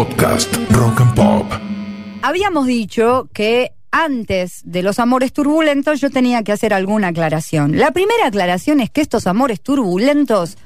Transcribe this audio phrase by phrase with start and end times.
[0.00, 1.52] Podcast Rock and Pop.
[2.22, 7.76] Habíamos dicho que antes de los amores turbulentos yo tenía que hacer alguna aclaración.
[7.76, 10.56] La primera aclaración es que estos amores turbulentos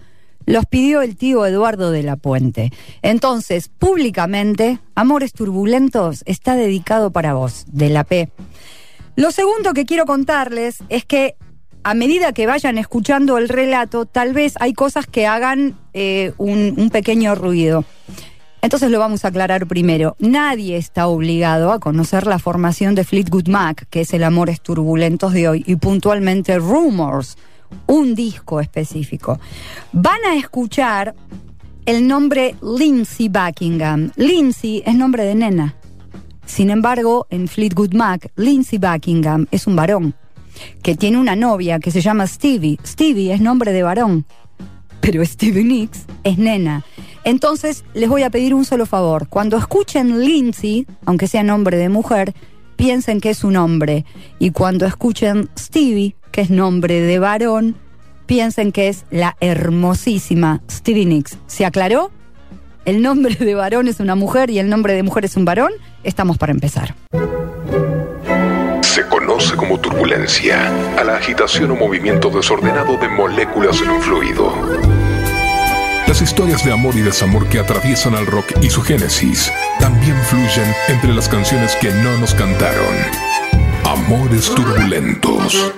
[0.46, 2.70] los pidió el tío Eduardo de la Puente.
[3.02, 8.28] Entonces, públicamente, Amores Turbulentos está dedicado para vos, de la P.
[9.16, 11.34] Lo segundo que quiero contarles es que
[11.82, 16.74] a medida que vayan escuchando el relato, tal vez hay cosas que hagan eh, un,
[16.78, 17.84] un pequeño ruido.
[18.64, 20.16] Entonces lo vamos a aclarar primero.
[20.18, 25.34] Nadie está obligado a conocer la formación de Fleetwood Mac, que es el Amores Turbulentos
[25.34, 27.36] de hoy, y puntualmente Rumors,
[27.86, 29.38] un disco específico.
[29.92, 31.14] Van a escuchar
[31.84, 34.12] el nombre Lindsay Buckingham.
[34.16, 35.74] Lindsay es nombre de nena.
[36.46, 40.14] Sin embargo, en Fleetwood Mac, Lindsay Buckingham es un varón
[40.82, 42.78] que tiene una novia que se llama Stevie.
[42.82, 44.24] Stevie es nombre de varón,
[45.02, 46.82] pero Stevie Nicks es nena.
[47.24, 49.28] Entonces, les voy a pedir un solo favor.
[49.28, 52.34] Cuando escuchen Lindsay, aunque sea nombre de mujer,
[52.76, 54.04] piensen que es un hombre.
[54.38, 57.76] Y cuando escuchen Stevie, que es nombre de varón,
[58.26, 61.38] piensen que es la hermosísima Stevie Nicks.
[61.46, 62.10] ¿Se aclaró?
[62.84, 65.72] El nombre de varón es una mujer y el nombre de mujer es un varón.
[66.02, 66.94] Estamos para empezar.
[68.82, 75.13] Se conoce como turbulencia a la agitación o movimiento desordenado de moléculas en un fluido.
[76.06, 80.72] Las historias de amor y desamor que atraviesan al rock y su génesis también fluyen
[80.88, 82.94] entre las canciones que no nos cantaron.
[83.84, 85.74] Amores turbulentos.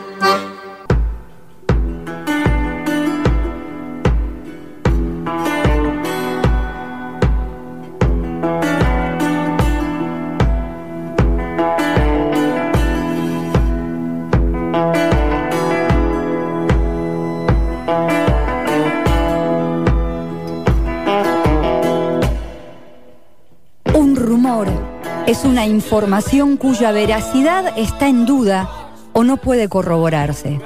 [25.27, 28.71] Es una información cuya veracidad está en duda
[29.13, 30.61] o no puede corroborarse.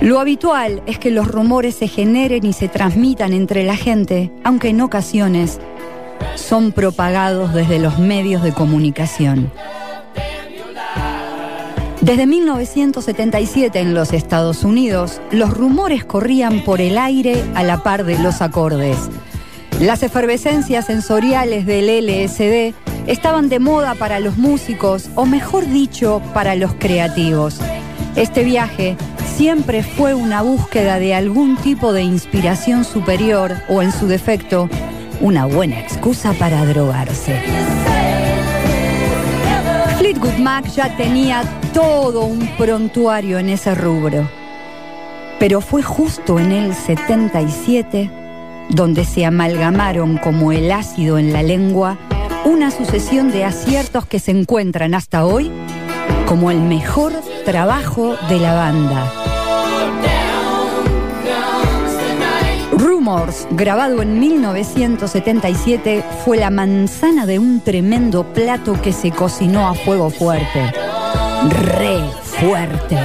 [0.00, 4.68] Lo habitual es que los rumores se generen y se transmitan entre la gente, aunque
[4.70, 5.60] en ocasiones
[6.34, 9.52] son propagados desde los medios de comunicación.
[12.00, 18.04] Desde 1977 en los Estados Unidos, los rumores corrían por el aire a la par
[18.04, 18.96] de los acordes.
[19.80, 22.74] Las efervescencias sensoriales del LSD
[23.06, 27.58] estaban de moda para los músicos, o mejor dicho, para los creativos.
[28.16, 28.96] Este viaje
[29.36, 34.68] siempre fue una búsqueda de algún tipo de inspiración superior o, en su defecto,
[35.20, 37.40] una buena excusa para drogarse.
[39.98, 44.28] Fleetwood Mac ya tenía todo un prontuario en ese rubro.
[45.38, 48.10] Pero fue justo en el 77
[48.68, 51.98] donde se amalgamaron como el ácido en la lengua
[52.46, 55.50] una sucesión de aciertos que se encuentran hasta hoy
[56.26, 57.12] como el mejor
[57.44, 59.12] trabajo de la banda.
[62.72, 69.74] Rumors, grabado en 1977, fue la manzana de un tremendo plato que se cocinó a
[69.74, 70.72] fuego fuerte.
[71.50, 72.98] Re fuerte.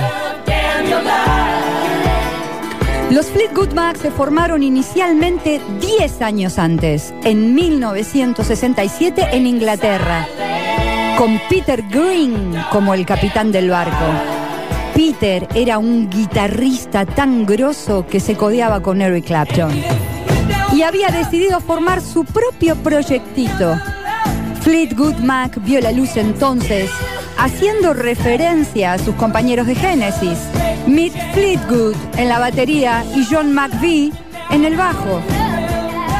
[3.12, 10.26] Los Fleetwood Mac se formaron inicialmente 10 años antes, en 1967 en Inglaterra,
[11.18, 14.06] con Peter Green como el capitán del barco.
[14.96, 19.74] Peter era un guitarrista tan grosso que se codeaba con Eric Clapton
[20.74, 23.78] y había decidido formar su propio proyectito.
[24.62, 26.92] Fleetwood Mac vio la luz entonces,
[27.38, 30.38] haciendo referencia a sus compañeros de Genesis,
[30.86, 34.12] Mick Fleetwood en la batería y John McVie
[34.52, 35.20] en el bajo.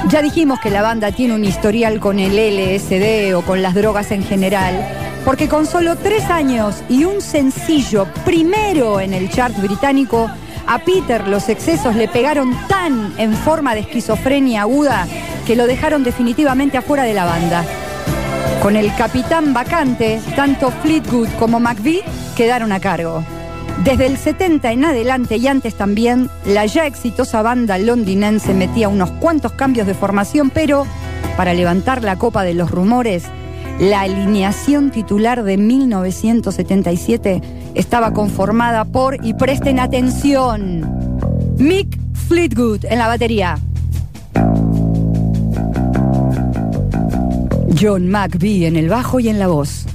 [0.10, 4.12] Ya dijimos que la banda tiene un historial con el LSD o con las drogas
[4.12, 4.74] en general,
[5.24, 10.32] porque con solo tres años y un sencillo primero en el chart británico,
[10.66, 15.08] a Peter los excesos le pegaron tan en forma de esquizofrenia aguda
[15.46, 17.64] que lo dejaron definitivamente afuera de la banda.
[18.62, 22.04] Con el capitán vacante, tanto Fleetwood como McVie
[22.38, 23.24] quedaron a cargo.
[23.84, 29.10] Desde el 70 en adelante y antes también, la ya exitosa banda londinense metía unos
[29.14, 30.86] cuantos cambios de formación, pero
[31.38, 33.24] para levantar la copa de los rumores,
[33.80, 37.42] la alineación titular de 1977
[37.74, 41.18] estaba conformada por, y presten atención,
[41.58, 41.98] Mick
[42.28, 43.58] Fleetwood en la batería.
[47.80, 49.86] John McVie en el bajo y en la voz.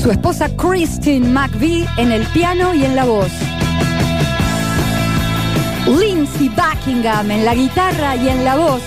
[0.00, 3.30] Su esposa Christine McVie en el piano y en la voz.
[5.86, 8.82] Lindsay Buckingham en la guitarra y en la voz.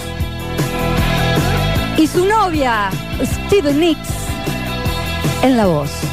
[1.98, 2.90] y su novia,
[3.24, 4.10] Steven Nicks,
[5.44, 6.13] en la voz.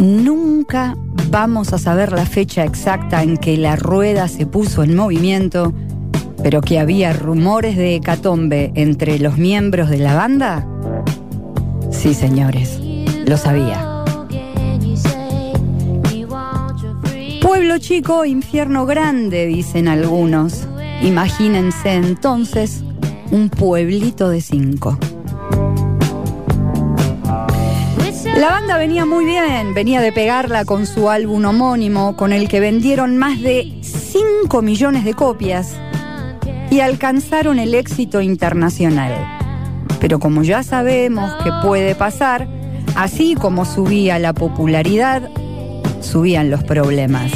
[0.00, 0.96] Nunca
[1.28, 5.74] vamos a saber la fecha exacta en que la rueda se puso en movimiento,
[6.42, 10.66] pero que había rumores de hecatombe entre los miembros de la banda.
[11.90, 12.80] Sí, señores,
[13.26, 14.02] lo sabía.
[17.42, 20.66] Pueblo chico, infierno grande, dicen algunos.
[21.02, 22.82] Imagínense entonces
[23.30, 24.98] un pueblito de cinco.
[28.24, 32.60] La banda venía muy bien, venía de pegarla con su álbum homónimo, con el que
[32.60, 35.76] vendieron más de 5 millones de copias
[36.70, 39.14] y alcanzaron el éxito internacional.
[40.00, 42.46] Pero como ya sabemos que puede pasar,
[42.94, 45.22] así como subía la popularidad,
[46.00, 47.32] subían los problemas.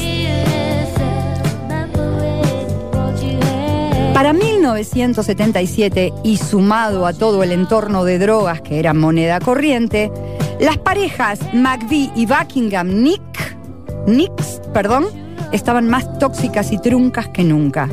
[4.15, 10.13] Para 1977, y sumado a todo el entorno de drogas que era moneda corriente,
[10.61, 13.57] las parejas McVie y Buckingham Nick,
[14.07, 15.07] Nicks, perdón,
[15.53, 17.89] estaban más tóxicas y truncas que nunca.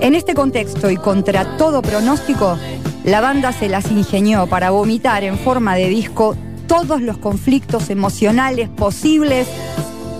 [0.00, 2.58] En este contexto y contra todo pronóstico,
[3.04, 6.36] la banda se las ingenió para vomitar en forma de disco
[6.66, 9.48] todos los conflictos emocionales posibles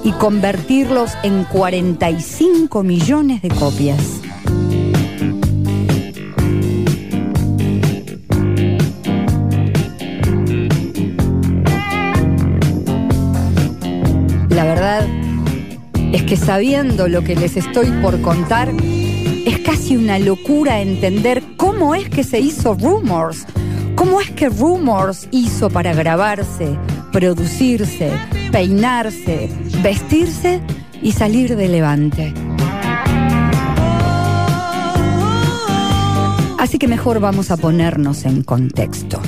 [0.02, 4.19] y convertirlos en 45 millones de copias.
[16.30, 18.72] Que sabiendo lo que les estoy por contar,
[19.46, 23.46] es casi una locura entender cómo es que se hizo Rumors,
[23.96, 26.78] cómo es que Rumors hizo para grabarse,
[27.10, 28.12] producirse,
[28.52, 29.50] peinarse,
[29.82, 30.60] vestirse
[31.02, 32.32] y salir de Levante.
[36.60, 39.20] Así que mejor vamos a ponernos en contexto.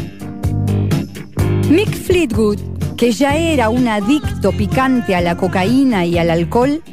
[1.69, 2.61] Mick Fleetwood
[3.03, 6.85] que ya era un adicto picante a la cocaína y al alcohol,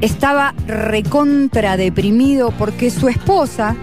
[0.00, 3.76] estaba recontra deprimido porque su esposa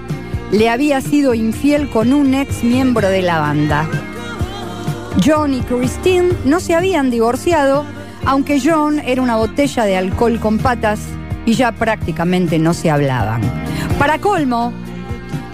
[0.51, 3.89] le había sido infiel con un ex miembro de la banda.
[5.25, 7.85] John y Christine no se habían divorciado,
[8.25, 10.99] aunque John era una botella de alcohol con patas
[11.45, 13.41] y ya prácticamente no se hablaban.
[13.97, 14.73] Para colmo,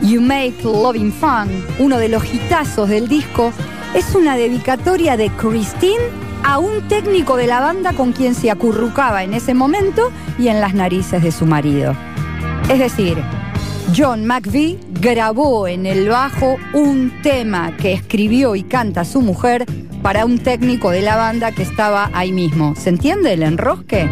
[0.01, 1.49] You Make Loving Fun,
[1.79, 3.51] uno de los hitazos del disco,
[3.93, 9.21] es una dedicatoria de Christine a un técnico de la banda con quien se acurrucaba
[9.25, 11.93] en ese momento y en las narices de su marido.
[12.69, 13.21] Es decir,
[13.95, 19.65] John McVie grabó en el bajo un tema que escribió y canta su mujer
[20.01, 22.75] para un técnico de la banda que estaba ahí mismo.
[22.77, 24.09] ¿Se entiende el enrosque?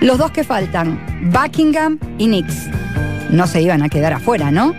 [0.00, 2.68] Los dos que faltan, Buckingham y Nix.
[3.30, 4.76] No se iban a quedar afuera, ¿no?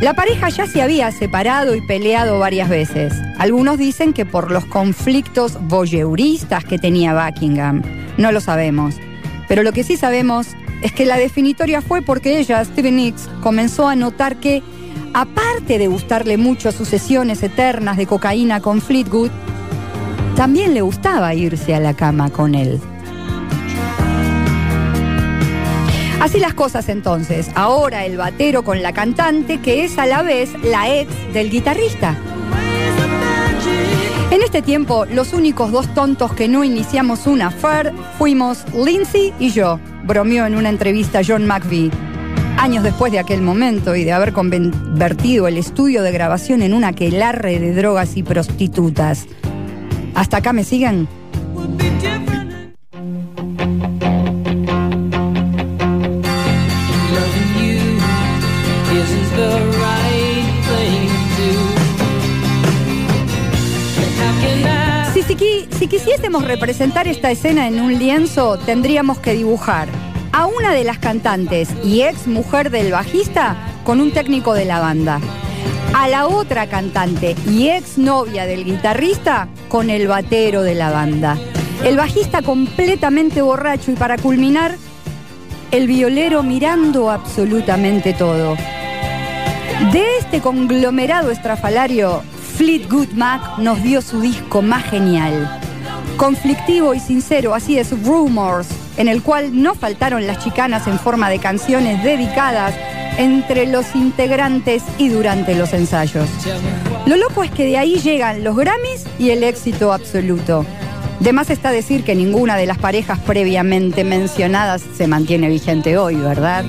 [0.00, 3.25] La pareja ya se había separado y peleado varias veces.
[3.38, 7.82] Algunos dicen que por los conflictos voyeuristas que tenía Buckingham.
[8.16, 8.96] No lo sabemos.
[9.48, 10.48] Pero lo que sí sabemos
[10.82, 14.62] es que la definitoria fue porque ella, Steven Nicks, comenzó a notar que,
[15.12, 19.30] aparte de gustarle mucho sus sesiones eternas de cocaína con Fleetwood,
[20.34, 22.80] también le gustaba irse a la cama con él.
[26.20, 27.50] Así las cosas entonces.
[27.54, 32.16] Ahora el batero con la cantante, que es a la vez la ex del guitarrista.
[34.30, 39.50] En este tiempo, los únicos dos tontos que no iniciamos una affair fuimos Lindsay y
[39.50, 41.90] yo, bromeó en una entrevista John McVie.
[42.58, 46.88] Años después de aquel momento y de haber convertido el estudio de grabación en una
[46.88, 49.26] aquelarre de drogas y prostitutas.
[50.14, 51.06] ¿Hasta acá me siguen?
[66.42, 69.88] Representar esta escena en un lienzo, tendríamos que dibujar
[70.32, 74.80] a una de las cantantes y ex mujer del bajista con un técnico de la
[74.80, 75.20] banda.
[75.94, 81.38] A la otra cantante y ex novia del guitarrista con el batero de la banda.
[81.84, 84.76] El bajista completamente borracho y para culminar,
[85.70, 88.56] el violero mirando absolutamente todo.
[89.92, 92.22] De este conglomerado estrafalario,
[92.56, 95.60] Fleetwood Mac nos dio su disco más genial
[96.16, 101.30] conflictivo y sincero, así es Rumors, en el cual no faltaron las chicanas en forma
[101.30, 102.74] de canciones dedicadas
[103.18, 106.28] entre los integrantes y durante los ensayos.
[107.06, 110.66] Lo loco es que de ahí llegan los Grammys y el éxito absoluto.
[111.20, 116.16] De más está decir que ninguna de las parejas previamente mencionadas se mantiene vigente hoy,
[116.16, 116.64] ¿verdad?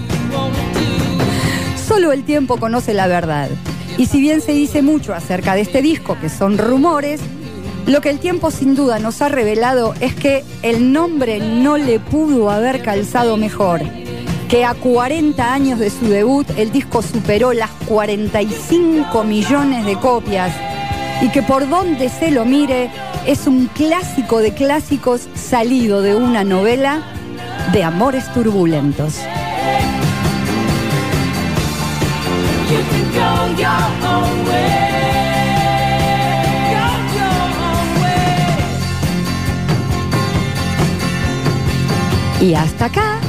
[1.88, 3.50] Solo el tiempo conoce la verdad.
[3.98, 7.20] Y si bien se dice mucho acerca de este disco, que son rumores,
[7.88, 12.00] lo que el tiempo sin duda nos ha revelado es que el nombre no le
[12.00, 13.82] pudo haber calzado mejor.
[14.50, 20.54] Que a 40 años de su debut el disco superó las 45 millones de copias
[21.22, 22.92] y que por donde se lo mire
[23.26, 27.02] es un clásico de clásicos salido de una novela
[27.72, 29.16] de amores turbulentos.
[42.40, 43.20] Y hasta acá,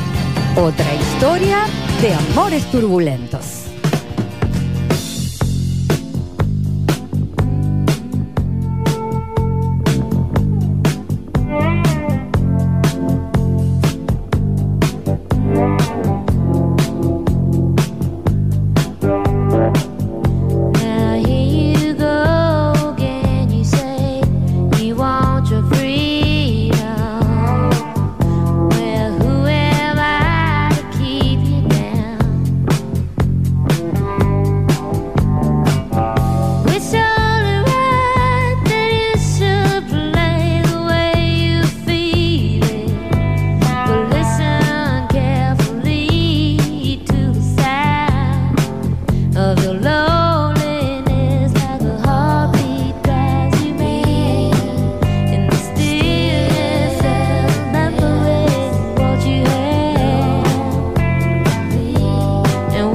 [0.55, 1.65] otra historia
[2.03, 3.58] de amores turbulentos.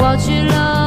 [0.04, 0.83] 过去了。